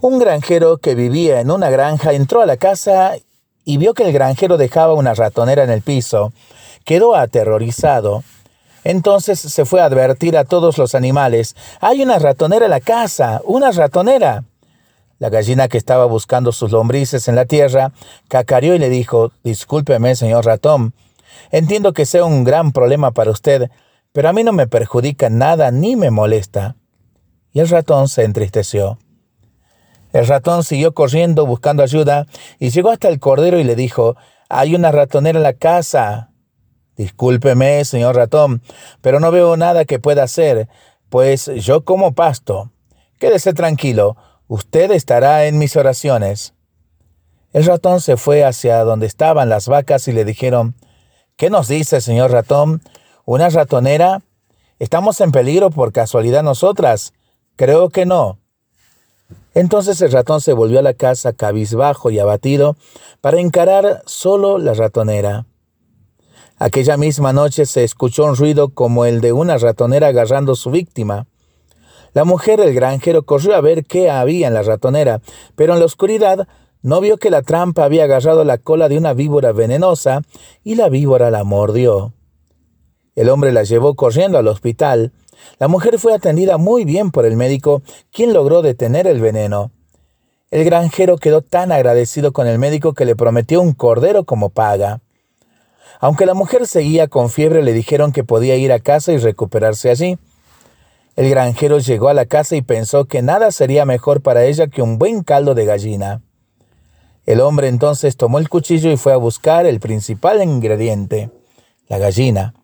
Un 0.00 0.20
granjero 0.20 0.78
que 0.78 0.94
vivía 0.94 1.40
en 1.40 1.50
una 1.50 1.70
granja 1.70 2.12
entró 2.12 2.40
a 2.40 2.46
la 2.46 2.56
casa 2.56 3.16
y 3.64 3.78
vio 3.78 3.94
que 3.94 4.04
el 4.04 4.12
granjero 4.12 4.56
dejaba 4.56 4.94
una 4.94 5.12
ratonera 5.12 5.64
en 5.64 5.70
el 5.70 5.82
piso. 5.82 6.32
Quedó 6.84 7.16
aterrorizado. 7.16 8.22
Entonces 8.84 9.40
se 9.40 9.64
fue 9.64 9.80
a 9.80 9.86
advertir 9.86 10.36
a 10.36 10.44
todos 10.44 10.78
los 10.78 10.94
animales. 10.94 11.56
Hay 11.80 12.00
una 12.00 12.20
ratonera 12.20 12.66
en 12.66 12.70
la 12.70 12.80
casa, 12.80 13.42
una 13.44 13.72
ratonera. 13.72 14.44
La 15.18 15.30
gallina 15.30 15.66
que 15.66 15.78
estaba 15.78 16.04
buscando 16.04 16.52
sus 16.52 16.70
lombrices 16.70 17.26
en 17.26 17.34
la 17.34 17.44
tierra 17.44 17.90
cacareó 18.28 18.76
y 18.76 18.78
le 18.78 18.90
dijo, 18.90 19.32
Discúlpeme, 19.42 20.14
señor 20.14 20.46
ratón. 20.46 20.94
Entiendo 21.50 21.92
que 21.92 22.06
sea 22.06 22.24
un 22.24 22.44
gran 22.44 22.70
problema 22.70 23.10
para 23.10 23.32
usted, 23.32 23.68
pero 24.12 24.28
a 24.28 24.32
mí 24.32 24.44
no 24.44 24.52
me 24.52 24.68
perjudica 24.68 25.28
nada 25.28 25.72
ni 25.72 25.96
me 25.96 26.12
molesta. 26.12 26.76
Y 27.52 27.58
el 27.58 27.68
ratón 27.68 28.08
se 28.08 28.22
entristeció. 28.22 28.96
El 30.12 30.26
ratón 30.26 30.64
siguió 30.64 30.94
corriendo 30.94 31.46
buscando 31.46 31.82
ayuda 31.82 32.26
y 32.58 32.70
llegó 32.70 32.90
hasta 32.90 33.08
el 33.08 33.20
cordero 33.20 33.58
y 33.58 33.64
le 33.64 33.76
dijo, 33.76 34.16
Hay 34.48 34.74
una 34.74 34.90
ratonera 34.90 35.38
en 35.38 35.42
la 35.42 35.52
casa. 35.52 36.30
Discúlpeme, 36.96 37.84
señor 37.84 38.16
ratón, 38.16 38.62
pero 39.02 39.20
no 39.20 39.30
veo 39.30 39.56
nada 39.56 39.84
que 39.84 40.00
pueda 40.00 40.24
hacer, 40.24 40.68
pues 41.08 41.46
yo 41.56 41.84
como 41.84 42.12
pasto. 42.12 42.72
Quédese 43.18 43.52
tranquilo, 43.52 44.16
usted 44.48 44.90
estará 44.90 45.46
en 45.46 45.58
mis 45.58 45.76
oraciones. 45.76 46.54
El 47.52 47.64
ratón 47.64 48.00
se 48.00 48.16
fue 48.16 48.44
hacia 48.44 48.82
donde 48.84 49.06
estaban 49.06 49.48
las 49.48 49.68
vacas 49.68 50.08
y 50.08 50.12
le 50.12 50.24
dijeron, 50.24 50.74
¿Qué 51.36 51.50
nos 51.50 51.68
dice, 51.68 52.00
señor 52.00 52.32
ratón? 52.32 52.82
¿Una 53.24 53.48
ratonera? 53.48 54.22
¿Estamos 54.78 55.20
en 55.20 55.30
peligro 55.30 55.70
por 55.70 55.92
casualidad 55.92 56.42
nosotras? 56.42 57.12
Creo 57.54 57.90
que 57.90 58.06
no. 58.06 58.38
Entonces 59.58 60.00
el 60.02 60.12
ratón 60.12 60.40
se 60.40 60.52
volvió 60.52 60.78
a 60.78 60.82
la 60.82 60.94
casa 60.94 61.32
cabizbajo 61.32 62.12
y 62.12 62.20
abatido 62.20 62.76
para 63.20 63.40
encarar 63.40 64.02
solo 64.06 64.56
la 64.56 64.72
ratonera. 64.72 65.46
Aquella 66.58 66.96
misma 66.96 67.32
noche 67.32 67.66
se 67.66 67.82
escuchó 67.82 68.26
un 68.26 68.36
ruido 68.36 68.68
como 68.68 69.04
el 69.04 69.20
de 69.20 69.32
una 69.32 69.58
ratonera 69.58 70.06
agarrando 70.06 70.52
a 70.52 70.54
su 70.54 70.70
víctima. 70.70 71.26
La 72.12 72.22
mujer 72.22 72.60
del 72.60 72.72
granjero 72.72 73.24
corrió 73.24 73.56
a 73.56 73.60
ver 73.60 73.84
qué 73.84 74.10
había 74.10 74.46
en 74.46 74.54
la 74.54 74.62
ratonera, 74.62 75.22
pero 75.56 75.72
en 75.72 75.80
la 75.80 75.86
oscuridad 75.86 76.46
no 76.82 77.00
vio 77.00 77.16
que 77.16 77.30
la 77.30 77.42
trampa 77.42 77.82
había 77.82 78.04
agarrado 78.04 78.44
la 78.44 78.58
cola 78.58 78.88
de 78.88 78.96
una 78.96 79.12
víbora 79.12 79.50
venenosa 79.50 80.22
y 80.62 80.76
la 80.76 80.88
víbora 80.88 81.32
la 81.32 81.42
mordió. 81.42 82.12
El 83.16 83.28
hombre 83.28 83.50
la 83.50 83.64
llevó 83.64 83.96
corriendo 83.96 84.38
al 84.38 84.46
hospital, 84.46 85.10
la 85.58 85.68
mujer 85.68 85.98
fue 85.98 86.14
atendida 86.14 86.56
muy 86.56 86.84
bien 86.84 87.10
por 87.10 87.26
el 87.26 87.36
médico, 87.36 87.82
quien 88.12 88.32
logró 88.32 88.62
detener 88.62 89.06
el 89.06 89.20
veneno. 89.20 89.72
El 90.50 90.64
granjero 90.64 91.18
quedó 91.18 91.42
tan 91.42 91.72
agradecido 91.72 92.32
con 92.32 92.46
el 92.46 92.58
médico 92.58 92.94
que 92.94 93.04
le 93.04 93.16
prometió 93.16 93.60
un 93.60 93.72
cordero 93.72 94.24
como 94.24 94.50
paga. 94.50 95.00
Aunque 96.00 96.26
la 96.26 96.34
mujer 96.34 96.66
seguía 96.66 97.08
con 97.08 97.28
fiebre, 97.28 97.62
le 97.62 97.72
dijeron 97.72 98.12
que 98.12 98.24
podía 98.24 98.56
ir 98.56 98.72
a 98.72 98.78
casa 98.78 99.12
y 99.12 99.18
recuperarse 99.18 99.90
allí. 99.90 100.18
El 101.16 101.28
granjero 101.28 101.78
llegó 101.80 102.08
a 102.08 102.14
la 102.14 102.26
casa 102.26 102.54
y 102.54 102.62
pensó 102.62 103.06
que 103.06 103.22
nada 103.22 103.50
sería 103.50 103.84
mejor 103.84 104.22
para 104.22 104.44
ella 104.44 104.68
que 104.68 104.82
un 104.82 104.98
buen 104.98 105.24
caldo 105.24 105.54
de 105.54 105.64
gallina. 105.64 106.22
El 107.26 107.40
hombre 107.40 107.68
entonces 107.68 108.16
tomó 108.16 108.38
el 108.38 108.48
cuchillo 108.48 108.90
y 108.90 108.96
fue 108.96 109.12
a 109.12 109.16
buscar 109.16 109.66
el 109.66 109.80
principal 109.80 110.42
ingrediente, 110.42 111.30
la 111.88 111.98
gallina. 111.98 112.54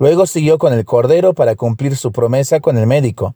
Luego 0.00 0.26
siguió 0.26 0.58
con 0.58 0.72
el 0.72 0.84
cordero 0.84 1.34
para 1.34 1.54
cumplir 1.54 1.96
su 1.96 2.12
promesa 2.12 2.60
con 2.60 2.76
el 2.76 2.86
médico. 2.86 3.34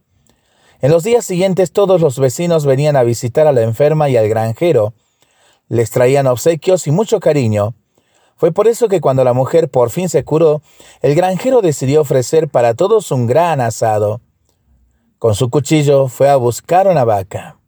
En 0.80 0.90
los 0.90 1.04
días 1.04 1.24
siguientes 1.24 1.72
todos 1.72 2.00
los 2.00 2.18
vecinos 2.18 2.66
venían 2.66 2.96
a 2.96 3.02
visitar 3.02 3.46
a 3.46 3.52
la 3.52 3.62
enferma 3.62 4.08
y 4.08 4.16
al 4.16 4.28
granjero. 4.28 4.92
Les 5.68 5.90
traían 5.90 6.26
obsequios 6.26 6.86
y 6.86 6.90
mucho 6.90 7.20
cariño. 7.20 7.74
Fue 8.36 8.52
por 8.52 8.68
eso 8.68 8.88
que 8.88 9.00
cuando 9.00 9.24
la 9.24 9.32
mujer 9.32 9.70
por 9.70 9.90
fin 9.90 10.08
se 10.08 10.22
curó, 10.22 10.60
el 11.00 11.14
granjero 11.14 11.62
decidió 11.62 12.02
ofrecer 12.02 12.48
para 12.48 12.74
todos 12.74 13.10
un 13.10 13.26
gran 13.26 13.60
asado. 13.62 14.20
Con 15.18 15.34
su 15.34 15.48
cuchillo 15.48 16.08
fue 16.08 16.28
a 16.28 16.36
buscar 16.36 16.86
una 16.86 17.04
vaca. 17.04 17.58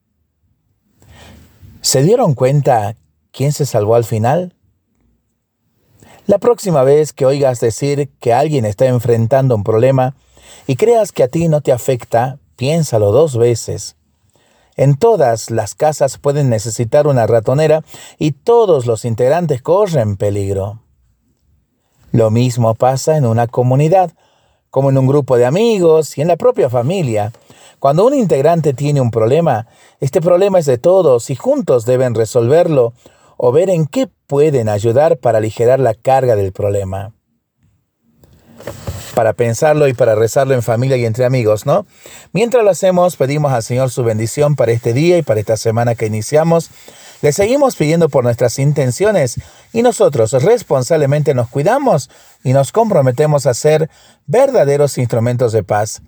¿Se 1.81 2.03
dieron 2.03 2.35
cuenta 2.35 2.97
quién 3.33 3.53
se 3.53 3.65
salvó 3.65 3.95
al 3.95 4.05
final? 4.05 4.55
La 6.29 6.37
próxima 6.37 6.83
vez 6.83 7.15
que 7.15 7.25
oigas 7.25 7.59
decir 7.59 8.11
que 8.21 8.35
alguien 8.35 8.67
está 8.67 8.85
enfrentando 8.85 9.55
un 9.55 9.65
problema 9.65 10.15
y 10.67 10.77
creas 10.77 11.11
que 11.11 11.23
a 11.23 11.29
ti 11.29 11.49
no 11.49 11.63
te 11.63 11.73
afecta, 11.73 12.39
piénsalo 12.55 13.13
dos 13.13 13.39
veces. 13.39 13.97
En 14.77 14.99
todas 14.99 15.51
las 15.51 15.75
casas 15.75 16.19
pueden 16.19 16.51
necesitar 16.51 17.07
una 17.07 17.27
ratonera 17.27 17.83
y 18.19 18.33
todos 18.33 18.85
los 18.85 19.07
integrantes 19.07 19.63
corren 19.63 20.19
peligro. 20.19 20.83
Lo 22.13 22.31
mismo 22.31 22.75
pasa 22.75 23.17
en 23.17 23.25
una 23.25 23.47
comunidad, 23.47 24.13
como 24.69 24.91
en 24.91 24.99
un 24.99 25.07
grupo 25.07 25.39
de 25.39 25.47
amigos 25.47 26.19
y 26.19 26.21
en 26.21 26.29
la 26.29 26.37
propia 26.37 26.69
familia. 26.69 27.33
Cuando 27.79 28.07
un 28.07 28.13
integrante 28.13 28.75
tiene 28.75 29.01
un 29.01 29.11
problema, 29.11 29.67
este 29.99 30.21
problema 30.21 30.59
es 30.59 30.67
de 30.67 30.77
todos 30.77 31.31
y 31.31 31.37
juntos 31.37 31.87
deben 31.87 32.15
resolverlo 32.15 32.93
o 33.39 33.51
ver 33.51 33.71
en 33.71 33.87
qué 33.87 34.11
pueden 34.29 34.69
ayudar 34.69 35.17
para 35.17 35.39
aligerar 35.39 35.81
la 35.81 35.95
carga 35.95 36.37
del 36.37 36.53
problema. 36.53 37.13
Para 39.15 39.33
pensarlo 39.33 39.89
y 39.89 39.95
para 39.95 40.15
rezarlo 40.15 40.55
en 40.55 40.63
familia 40.63 40.97
y 40.99 41.07
entre 41.07 41.25
amigos, 41.25 41.67
¿no? 41.67 41.87
Mientras 42.33 42.63
lo 42.63 42.71
hacemos, 42.71 43.17
pedimos 43.17 43.53
al 43.53 43.65
Señor 43.65 43.91
su 43.91 44.05
bendición 44.05 44.55
para 44.55 44.71
este 44.71 44.93
día 44.93 45.19
y 45.19 45.23
para 45.23 45.41
esta 45.41 45.57
semana 45.57 45.97
que 45.97 46.07
iniciamos. 46.07 46.71
Le 47.23 47.33
seguimos 47.33 47.75
pidiendo 47.75 48.09
por 48.09 48.23
nuestras 48.23 48.61
intenciones 48.61 49.41
y 49.73 49.83
nosotros 49.83 50.31
responsablemente 50.33 51.35
nos 51.35 51.49
cuidamos 51.49 52.11
y 52.45 52.53
nos 52.53 52.71
comprometemos 52.71 53.47
a 53.47 53.55
ser 53.55 53.91
verdaderos 54.27 54.99
instrumentos 54.99 55.53
de 55.53 55.65
paz. 55.65 56.03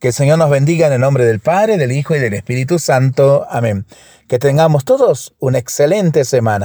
Que 0.00 0.08
el 0.08 0.14
Señor 0.14 0.38
nos 0.38 0.50
bendiga 0.50 0.88
en 0.88 0.94
el 0.94 1.00
nombre 1.00 1.24
del 1.24 1.40
Padre, 1.40 1.76
del 1.76 1.92
Hijo 1.92 2.16
y 2.16 2.18
del 2.18 2.34
Espíritu 2.34 2.78
Santo. 2.78 3.46
Amén. 3.48 3.86
Que 4.28 4.38
tengamos 4.38 4.84
todos 4.84 5.34
una 5.38 5.58
excelente 5.58 6.24
semana. 6.24 6.58